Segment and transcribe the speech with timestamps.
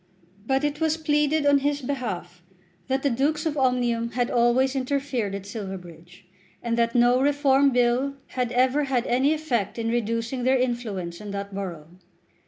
[0.47, 2.41] But it was pleaded on his behalf
[2.87, 6.25] that the Dukes of Omnium had always interfered at Silverbridge,
[6.63, 11.29] and that no Reform Bill had ever had any effect in reducing their influence in
[11.29, 11.99] that borough.